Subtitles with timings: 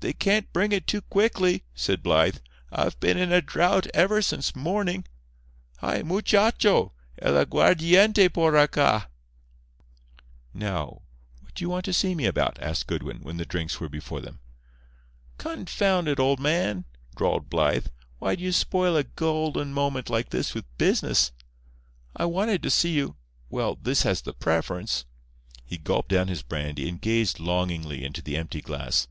[0.00, 2.36] "They can't bring it too quickly," said Blythe.
[2.70, 5.04] "I've been in a drought ever since morning.
[5.78, 9.08] Hi—muchacho!—el aguardiente por acá."
[10.54, 11.02] "Now,
[11.42, 14.20] what do you want to see me about?" asked Goodwin, when the drinks were before
[14.20, 14.38] them.
[15.36, 16.84] "Confound it, old man,"
[17.16, 17.88] drawled Blythe,
[18.20, 21.32] "why do you spoil a golden moment like this with business?
[22.14, 25.06] I wanted to see you—well, this has the preference."
[25.64, 29.08] He gulped down his brandy, and gazed longingly into the empty glass.